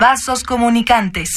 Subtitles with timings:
[0.00, 1.28] Vasos comunicantes.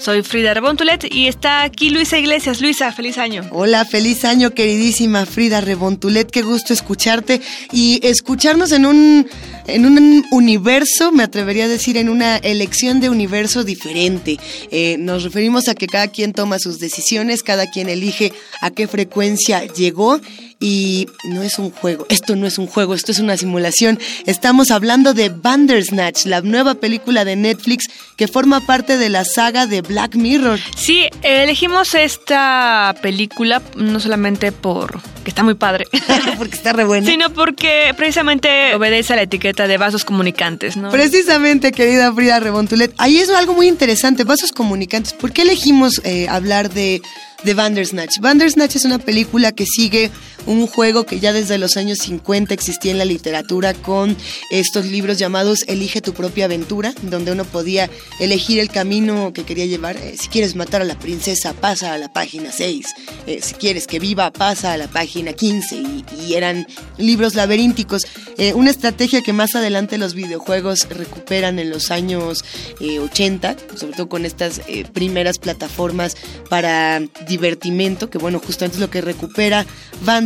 [0.02, 2.60] Soy Frida Rebontulet y está aquí Luisa Iglesias.
[2.60, 3.48] Luisa, feliz año.
[3.52, 6.32] Hola, feliz año, queridísima Frida Rebontulet.
[6.32, 7.40] Qué gusto escucharte
[7.72, 9.28] y escucharnos en un,
[9.68, 14.40] en un universo, me atrevería a decir, en una elección de universo diferente.
[14.72, 18.88] Eh, nos referimos a que cada quien toma sus decisiones, cada quien elige a qué
[18.88, 20.20] frecuencia llegó
[20.62, 24.00] y no es un juego, esto no es un juego, esto es una simulación.
[24.28, 29.66] Estamos hablando de Bandersnatch, la nueva película de Netflix que forma parte de la saga
[29.66, 30.60] de Black Mirror.
[30.78, 35.86] Sí, elegimos esta película no solamente por que está muy padre,
[36.38, 37.06] Porque está re buena.
[37.08, 40.90] sino porque precisamente obedece a la etiqueta de vasos comunicantes, ¿no?
[40.90, 45.14] Precisamente, querida Frida Rebontulet, ahí es algo muy interesante, vasos comunicantes.
[45.14, 47.02] ¿Por qué elegimos eh, hablar de,
[47.44, 48.20] de Bandersnatch?
[48.20, 50.10] Bandersnatch es una película que sigue
[50.46, 54.16] un juego que ya desde los años 50 existía en la literatura con
[54.50, 59.66] estos libros llamados Elige tu propia aventura, donde uno podía elegir el camino que quería
[59.66, 59.98] llevar.
[59.98, 62.86] Eh, si quieres matar a la princesa, pasa a la página 6.
[63.28, 65.76] Eh, si quieres que viva, pasa a la página 15.
[65.76, 66.66] Y, eran
[66.98, 68.08] libros laberínticos.
[68.38, 72.44] Eh, una estrategia que más adelante los videojuegos recuperan en los años
[72.80, 74.62] eh, 80, sobre todo con estas
[74.94, 76.16] primeras plataformas
[76.50, 79.66] para divertimento, que bueno, justamente es lo que recupera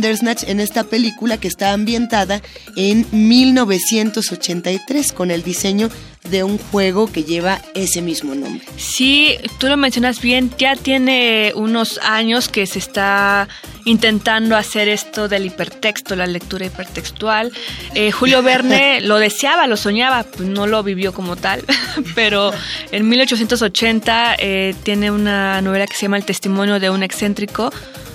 [0.06, 2.40] En esta película que está ambientada
[2.76, 5.88] en 1983 con el diseño
[6.26, 8.66] de un juego que lleva ese mismo nombre.
[8.76, 13.48] Sí, tú lo mencionas bien, ya tiene unos años que se está
[13.86, 17.52] intentando hacer esto del hipertexto, la lectura hipertextual.
[17.94, 21.64] Eh, Julio Verne lo deseaba, lo soñaba, pues no lo vivió como tal,
[22.14, 22.52] pero
[22.90, 27.72] en 1880 eh, tiene una novela que se llama El testimonio de un excéntrico,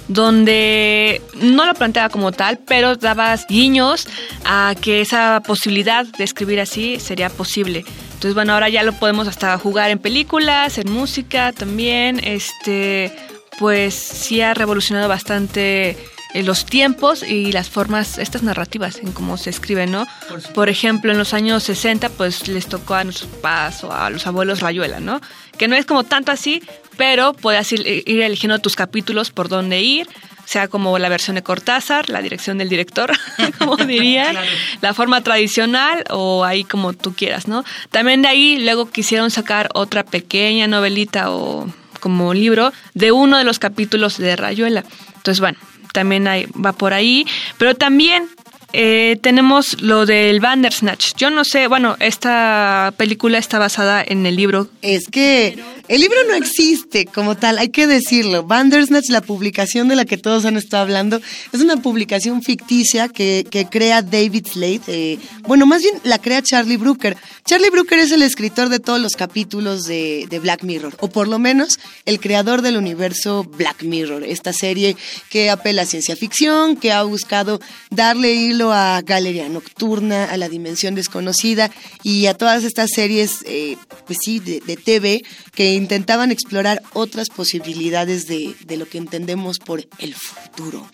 [0.09, 4.07] donde no lo planteaba como tal, pero daba guiños
[4.43, 7.85] a que esa posibilidad de escribir así sería posible.
[8.21, 12.21] Entonces, bueno, ahora ya lo podemos hasta jugar en películas, en música también.
[12.23, 13.11] Este,
[13.57, 15.97] pues sí ha revolucionado bastante
[16.35, 20.05] eh, los tiempos y las formas, estas narrativas en cómo se escriben, ¿no?
[20.53, 24.27] Por, ejemplo, en los años 60, pues les tocó a nuestros papás o a los
[24.27, 25.19] abuelos Rayuela, ¿no?
[25.57, 26.61] Que no es como tanto así,
[26.97, 30.07] pero puedes ir, ir eligiendo tus capítulos por dónde ir,
[30.45, 33.11] sea como la versión de Cortázar, la dirección del director,
[33.59, 34.35] como dirían,
[34.81, 37.63] la forma tradicional o ahí como tú quieras, ¿no?
[37.89, 41.67] También de ahí luego quisieron sacar otra pequeña novelita o
[41.99, 44.83] como libro de uno de los capítulos de Rayuela.
[45.15, 45.57] Entonces, bueno,
[45.93, 47.25] también hay, va por ahí,
[47.57, 48.27] pero también
[48.73, 51.15] eh, tenemos lo del Bandersnatch.
[51.15, 54.67] Yo no sé, bueno, esta película está basada en el libro.
[54.81, 58.43] Es que el libro no existe como tal, hay que decirlo.
[58.43, 61.21] Bandersnatch, la publicación de la que todos han estado hablando,
[61.51, 64.81] es una publicación ficticia que, que crea David Slade.
[64.87, 67.17] eh, bueno, más bien la crea Charlie Brooker.
[67.45, 71.39] Charlie Brooker es el escritor de todos los capítulos de, Black Mirror, o por lo
[71.39, 74.95] menos el creador del universo Black Mirror, esta serie
[75.29, 77.59] que apela a ciencia ficción, que ha buscado
[77.89, 81.71] darle hilo a Galería Nocturna, a La Dimensión Desconocida
[82.03, 85.23] y a todas estas series, eh, pues sí, de, TV
[85.53, 90.85] que intentaban explorar otras posibilidades de, lo que entendemos por el futuro.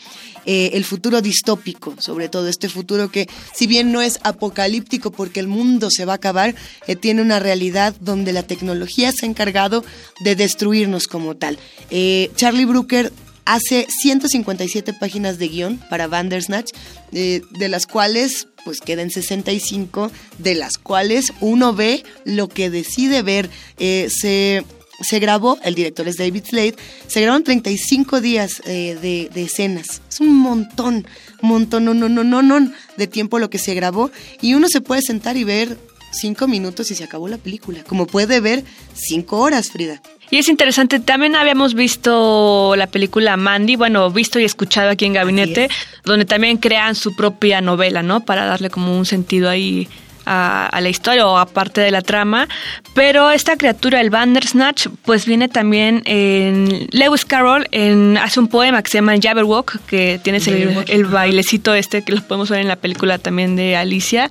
[0.45, 5.41] Eh, el futuro distópico, sobre todo este futuro que si bien no es apocalíptico porque
[5.41, 6.55] el mundo se va a acabar,
[6.87, 9.83] eh, tiene una realidad donde la tecnología se ha encargado
[10.21, 11.59] de destruirnos como tal.
[12.35, 13.11] Charlie Brooker
[13.47, 16.71] hace 157 páginas de guion para Bandersnatch,
[17.13, 23.21] eh, de las cuales pues quedan 65, de las cuales uno ve lo que decide
[23.21, 23.49] ver.
[23.79, 24.65] Eh, se
[24.99, 30.01] se grabó, el director es David Slade, se grabaron 35 días eh, de, de, escenas.
[30.09, 31.05] Es un montón,
[31.41, 34.09] montón, no, no, no, no, no, de tiempo lo que se grabó.
[34.41, 35.77] Y uno se puede sentar y ver
[36.11, 37.83] cinco minutos y se acabó la película.
[37.83, 38.63] Como puede ver,
[38.95, 40.01] cinco horas, Frida.
[40.29, 45.13] Y es interesante, también habíamos visto la película Mandy, bueno, visto y escuchado aquí en
[45.13, 45.69] Gabinete,
[46.03, 48.21] donde también crean su propia novela, ¿no?
[48.21, 49.87] Para darle como un sentido ahí
[50.27, 52.47] a, la historia o aparte de la trama.
[52.93, 58.81] Pero esta criatura, el Bandersnatch, pues viene también en Lewis Carroll, en, hace un poema
[58.83, 62.67] que se llama Jabberwock, que tiene el, el, bailecito este que lo podemos ver en
[62.67, 64.29] la película también de Alicia.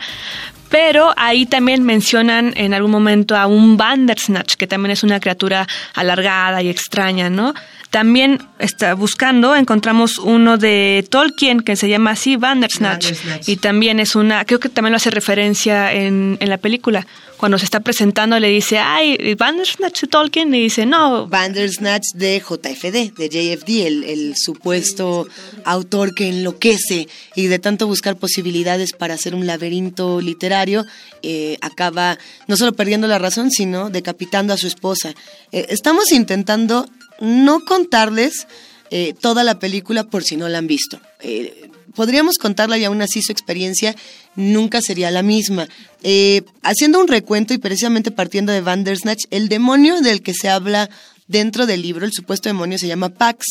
[0.71, 5.67] Pero ahí también mencionan en algún momento a un Bandersnatch, que también es una criatura
[5.95, 7.55] alargada y extraña, ¿no?
[7.91, 13.13] También está buscando, encontramos uno de Tolkien que se llama así Bandersnatch,
[13.47, 17.07] y también es una, creo que también lo hace referencia en, en la película.
[17.37, 21.27] Cuando se está presentando le dice, ay, Bandersnatch de Tolkien, y dice, no.
[21.27, 25.29] Bandersnatch de JFD, de JFD, el, el supuesto
[25.65, 30.87] autor que enloquece y de tanto buscar posibilidades para hacer un laberinto literario,
[31.23, 35.15] eh, acaba no solo perdiendo la razón, sino decapitando a su esposa.
[35.53, 36.88] Eh, estamos intentando
[37.21, 38.47] no contarles
[38.91, 41.00] eh, toda la película por si no la han visto.
[41.21, 43.97] Eh, podríamos contarla y aún así su experiencia
[44.37, 45.69] nunca sería la misma.
[46.05, 50.89] Eh, haciendo un recuento y precisamente partiendo de Vandersnatch, el demonio del que se habla
[51.27, 53.47] dentro del libro, el supuesto demonio se llama Pax,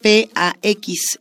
[0.00, 1.18] P-A-X,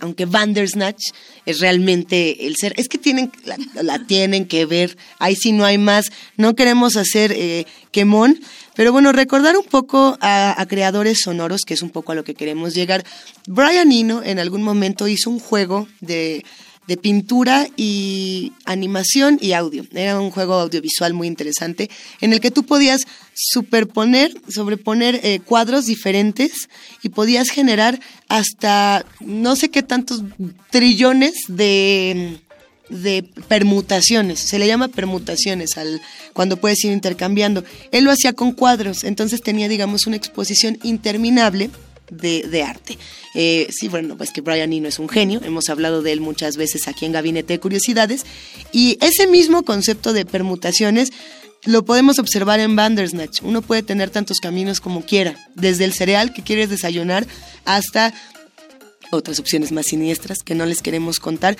[0.00, 1.02] aunque Vandersnatch
[1.44, 2.74] es realmente el ser.
[2.76, 3.30] Es que tienen,
[3.74, 6.10] la, tienen que ver, ahí sí no hay más.
[6.36, 7.36] No queremos hacer
[7.90, 8.40] quemón,
[8.76, 12.34] pero bueno, recordar un poco a, creadores sonoros, que es un poco a lo que
[12.34, 13.04] queremos llegar.
[13.46, 16.44] Brian Eno en algún momento hizo un juego de,
[16.96, 19.84] pintura y animación y audio.
[19.92, 21.90] Era un juego audiovisual muy interesante
[22.20, 23.02] en el que tú podías
[23.34, 26.68] superponer, sobreponer eh, cuadros diferentes
[27.02, 27.98] y podías generar
[28.28, 30.22] hasta no sé qué tantos
[30.70, 32.38] trillones de
[32.88, 36.00] de permutaciones, se le llama permutaciones al
[36.32, 37.64] cuando puedes ir intercambiando.
[37.90, 41.70] Él lo hacía con cuadros, entonces tenía, digamos, una exposición interminable
[42.10, 42.98] de, arte.
[43.34, 46.56] Eh, sí, bueno, pues que Brian Eno es un genio, hemos hablado de él muchas
[46.56, 48.24] veces aquí en Gabinete de Curiosidades,
[48.72, 51.12] y ese mismo concepto de permutaciones
[51.64, 53.42] lo podemos observar en Bandersnatch.
[53.42, 57.26] Uno puede tener tantos caminos como quiera, desde el cereal que quieres desayunar
[57.64, 58.14] hasta
[59.10, 61.56] otras opciones más siniestras que no les queremos contar,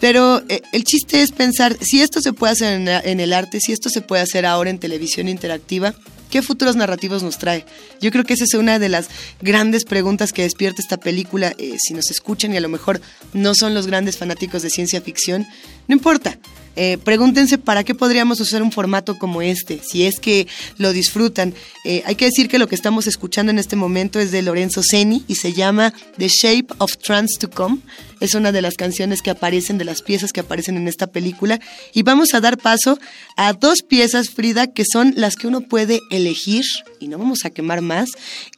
[0.00, 3.72] pero eh, el chiste es pensar, si esto se puede hacer en, el arte, si
[3.72, 5.94] esto se puede hacer ahora en televisión interactiva,
[6.30, 7.64] ¿qué futuros narrativos nos trae?
[8.00, 9.08] Yo creo que esa es una de las
[9.40, 11.52] grandes preguntas que despierta esta película.
[11.58, 13.00] Eh, si nos escuchan y a lo mejor
[13.32, 15.46] no son los grandes fanáticos de ciencia ficción,
[15.88, 16.38] no importa.
[16.78, 20.46] Eh, pregúntense para qué podríamos usar un formato como este, si es que
[20.76, 21.54] lo disfrutan.
[21.84, 24.82] Eh, hay que decir que lo que estamos escuchando en este momento es de Lorenzo
[24.82, 27.78] Seni y se llama The Shape of Trans to Come.
[28.20, 31.60] Es una de las canciones que aparecen, de las piezas que aparecen en esta película.
[31.94, 32.98] Y vamos a dar paso
[33.36, 36.64] a dos piezas, Frida, que son las que uno puede elegir,
[37.00, 38.10] y no vamos a quemar más,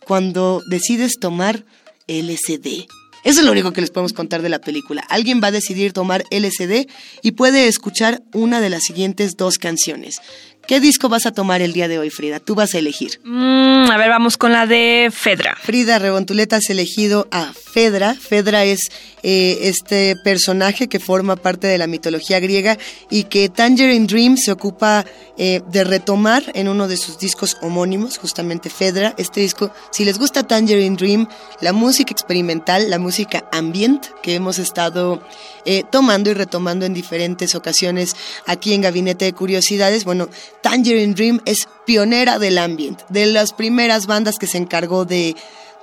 [0.05, 1.65] cuando decides tomar
[2.09, 2.89] LSD.
[3.25, 5.03] Eso es lo único que les podemos contar de la película.
[5.09, 6.87] Alguien va a decidir tomar LSD
[7.23, 10.21] y puede escuchar una de las siguientes dos canciones.
[10.69, 12.41] ¿Qué disco vas a tomar el día de hoy, Frida?
[12.41, 13.23] Tú vas a elegir.
[13.25, 15.57] Mm, a ver, vamos con la de Fedra.
[15.59, 18.15] Frida Revontuleta has elegido a Fedra.
[18.15, 18.91] Fedra es
[19.23, 22.77] eh, este personaje que forma parte de la mitología griega
[23.09, 25.07] y que Tangerine Dream se ocupa
[25.39, 29.15] eh, de retomar en uno de sus discos homónimos, justamente Fedra.
[29.17, 31.29] Este disco, si les gusta Tangerine Dream,
[31.63, 35.23] la música experimental, la música ambient que hemos estado
[35.65, 38.17] eh, tomando y retomando en diferentes ocasiones
[38.47, 40.29] aquí en Gabinete de Curiosidades, bueno,
[40.63, 45.37] Tangerine Dream es pionera del ambient, de las primeras bandas que se encargó de,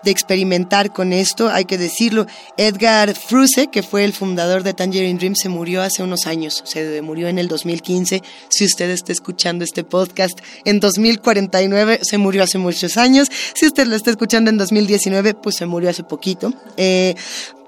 [0.08, 2.27] experimentar con esto, hay que decirlo.
[2.58, 7.01] Edgar Fruse, que fue el fundador de Tangerine Dream, se murió hace unos años, se
[7.01, 8.22] murió en el 2015.
[8.50, 13.29] Si usted está escuchando este podcast en 2049, se murió hace muchos años.
[13.55, 16.53] Si usted lo está escuchando en 2019, pues se murió hace poquito.
[16.77, 17.15] Eh,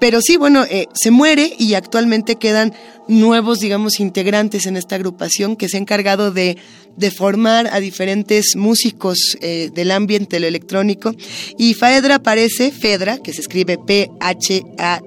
[0.00, 2.72] pero sí, bueno, eh, se muere y actualmente quedan
[3.08, 6.56] nuevos, digamos, integrantes en esta agrupación que se ha encargado de,
[6.96, 11.14] de formar a diferentes músicos eh, del ambiente, lo electrónico.
[11.56, 15.02] Y Faedra aparece, Fedra, que se escribe P-H-A.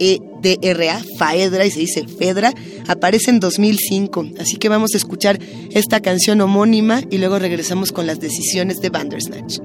[0.00, 2.54] E-D-R-A, Faedra, y se dice Fedra,
[2.86, 4.28] aparece en 2005.
[4.38, 5.40] Así que vamos a escuchar
[5.72, 9.58] esta canción homónima y luego regresamos con las decisiones de Bandersnatch.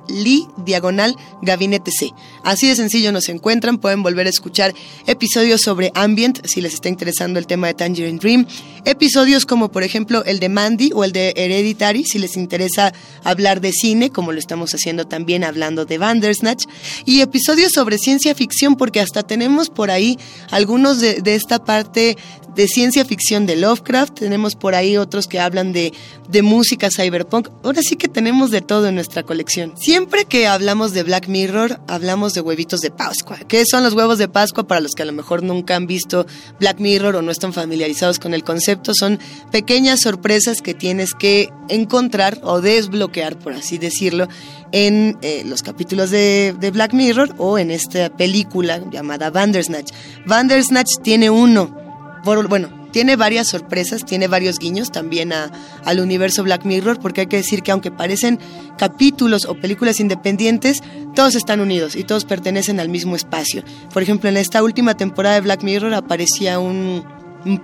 [0.08, 2.12] li diagonal gabinete C.
[2.42, 4.74] Así de sencillo nos encuentran, pueden volver a escuchar
[5.06, 8.46] episodios sobre ambient si les está interesando el tema de Tangerine Dream,
[8.84, 12.92] episodios como por ejemplo el de Mandy o el de Hereditary si les interesa
[13.22, 16.64] hablar de cine, como lo estamos haciendo también hablando de Bandersnatch,
[17.04, 20.18] y episodios sobre ciencia ficción porque hasta tenemos por ahí
[20.50, 22.16] algunos de esta parte
[22.54, 25.92] de ciencia ficción de Lovecraft, tenemos por ahí otros que hablan de,
[26.28, 27.48] de música cyberpunk.
[27.62, 29.74] Ahora sí que tenemos de todo en nuestra colección.
[29.76, 33.38] Siempre que hablamos de Black Mirror, hablamos de huevitos de Pascua.
[33.48, 34.66] ¿Qué son los huevos de Pascua?
[34.66, 36.26] Para los que a lo mejor nunca han visto
[36.60, 39.18] Black Mirror o no están familiarizados con el concepto, son
[39.50, 44.28] pequeñas sorpresas que tienes que encontrar o desbloquear, por así decirlo,
[44.72, 49.92] en eh, los capítulos de, Black Mirror o en esta película llamada Bandersnatch.
[50.26, 51.83] Bandersnatch tiene uno
[52.24, 55.50] bueno, tiene varias sorpresas, tiene varios guiños también a,
[55.84, 58.38] al universo Black Mirror, porque hay que decir que aunque parecen
[58.78, 60.82] capítulos o películas independientes,
[61.14, 63.62] todos están unidos y todos pertenecen al mismo espacio.
[63.92, 67.04] Por ejemplo, en esta última temporada de Black Mirror aparecía un,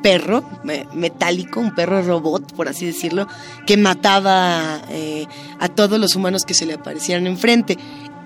[0.02, 0.44] perro
[0.92, 3.26] metálico, un perro robot, por así decirlo,
[3.66, 5.26] que mataba eh,
[5.58, 7.78] a todos los humanos que se le aparecieran enfrente.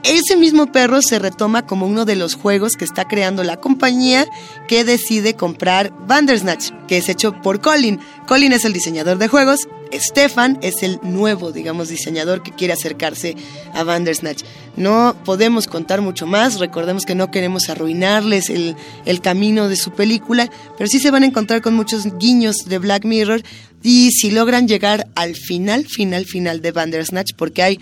[0.05, 4.27] Ese mismo perro se retoma como uno de los juegos que está creando la compañía
[4.69, 7.99] que decide comprar Bandersnatch, que es hecho por Colin.
[8.29, 9.61] Colin es el diseñador de juegos,
[9.95, 13.35] Stefan es el nuevo, digamos, diseñador que quiere acercarse
[13.73, 14.43] a Bandersnatch.
[14.77, 18.77] No podemos contar mucho más, recordemos que no queremos arruinarles el,
[19.23, 23.07] camino de su película, pero sí se van a encontrar con muchos guiños de Black
[23.07, 23.43] Mirror
[23.83, 27.81] y si logran llegar al final, final, final de Bandersnatch, porque hay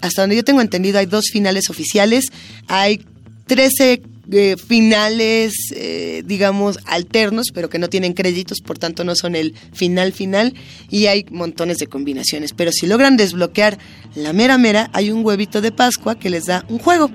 [0.00, 2.26] hasta donde yo tengo entendido, hay dos finales oficiales,
[2.68, 3.04] hay
[3.46, 4.02] 13
[4.32, 9.54] eh, finales, eh, digamos, alternos, pero que no tienen créditos, por tanto no son el
[9.72, 10.54] final final,
[10.88, 12.52] y hay montones de combinaciones.
[12.52, 13.78] Pero si logran desbloquear
[14.14, 17.10] la mera mera, hay un huevito de Pascua que les da un juego.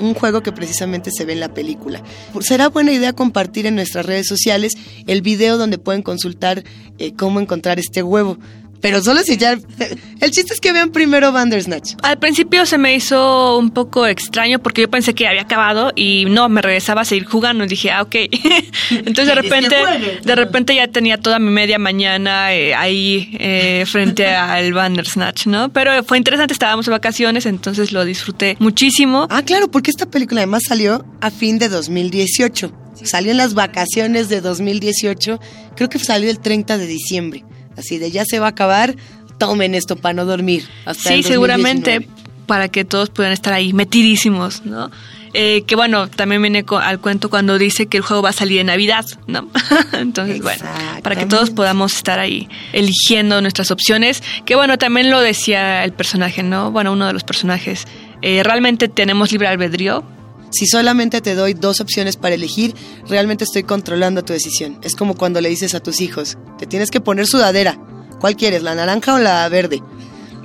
[0.00, 2.02] Un juego que precisamente se ve en la película.
[2.40, 4.72] Será buena idea compartir en nuestras redes sociales
[5.08, 6.64] el video donde pueden consultar
[6.98, 8.38] eh, cómo encontrar este huevo
[8.80, 9.58] pero solo si ya...
[10.20, 11.94] El chiste es que vean primero Bandersnatch.
[12.02, 16.24] Al principio se me hizo un poco extraño porque yo pensé que había acabado y
[16.24, 18.14] no, me regresaba a seguir jugando y dije, ah, ok.
[18.90, 19.76] Entonces de repente,
[20.24, 25.72] de repente ya tenía toda mi media mañana eh, ahí eh, frente al Bandersnatch, ¿no?
[25.72, 29.28] Pero fue interesante, estábamos de vacaciones, entonces lo disfruté muchísimo.
[29.30, 32.72] Ah, claro, porque esta película además salió a fin de 2018.
[33.04, 35.38] Salió en las vacaciones de 2018,
[35.76, 37.44] creo que salió el 30 de diciembre
[37.78, 38.96] así de ya se va a acabar,
[39.38, 40.68] tomen esto para no dormir.
[40.84, 42.08] Hasta sí, seguramente
[42.46, 44.90] para que todos puedan estar ahí metidísimos, ¿no?
[45.34, 48.60] Eh, que bueno, también viene al cuento cuando dice que el juego va a salir
[48.60, 49.48] en Navidad, ¿no?
[49.92, 50.64] Entonces, bueno,
[51.02, 55.92] para que todos podamos estar ahí eligiendo nuestras opciones, que bueno, también lo decía el
[55.92, 56.70] personaje, ¿no?
[56.72, 57.86] Bueno, uno de los personajes,
[58.22, 60.02] eh, realmente tenemos libre albedrío,
[60.50, 62.74] si solamente te doy dos opciones para elegir,
[63.08, 64.78] realmente estoy controlando tu decisión.
[64.82, 67.78] Es como cuando le dices a tus hijos, te tienes que poner sudadera.
[68.20, 69.82] ¿Cuál quieres, la naranja o la verde?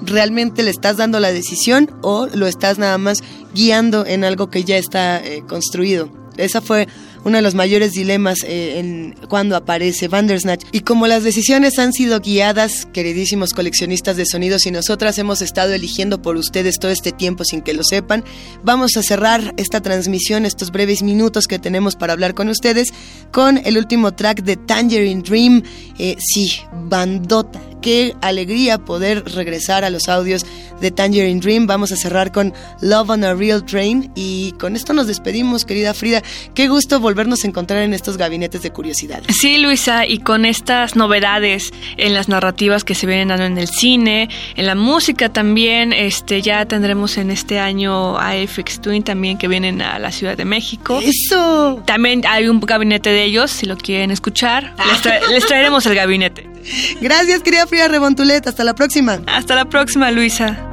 [0.01, 4.63] ¿Realmente le estás dando la decisión o lo estás nada más guiando en algo que
[4.63, 6.09] ya está eh, construido?
[6.37, 6.87] Esa fue
[7.23, 10.65] uno de los mayores dilemas eh, en cuando aparece Bandersnatch.
[10.71, 15.73] Y como las decisiones han sido guiadas, queridísimos coleccionistas de sonidos, y nosotras hemos estado
[15.73, 18.23] eligiendo por ustedes todo este tiempo sin que lo sepan,
[18.63, 22.93] vamos a cerrar esta transmisión, estos breves minutos que tenemos para hablar con ustedes,
[23.31, 25.63] con el último track de Tangerine Dream.
[25.97, 26.51] Eh, sí,
[26.89, 30.45] bandota qué alegría poder regresar a los audios
[30.81, 31.67] de Tangerine Dream.
[31.67, 35.93] Vamos a cerrar con Love on a Real Train y con esto nos despedimos, querida
[35.93, 36.23] Frida.
[36.55, 39.21] Qué gusto volvernos a encontrar en estos gabinetes de curiosidad.
[39.29, 43.67] Sí, Luisa, y con estas novedades en las narrativas que se vienen dando en el
[43.67, 49.37] cine, en la música también, este ya tendremos en este año a FX Twin también
[49.37, 51.01] que vienen a la Ciudad de México.
[51.03, 51.83] Eso.
[51.85, 54.73] También hay un gabinete de ellos, si lo quieren escuchar.
[54.77, 56.52] Les, les traeremos el gabinete.
[57.01, 58.47] Gracias, querida Frida Rebontulet.
[58.47, 59.19] Hasta la próxima.
[59.27, 60.69] Hasta la próxima, Luisa.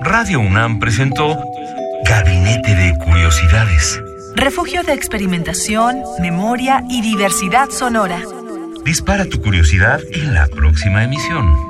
[0.00, 1.38] Radio UNAM presentó
[2.04, 4.00] Gabinete de Curiosidades.
[4.34, 8.22] Refugio de experimentación, memoria y diversidad sonora.
[8.84, 11.67] Dispara tu curiosidad en la próxima emisión.